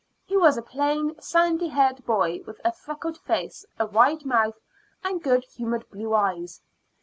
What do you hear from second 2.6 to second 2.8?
a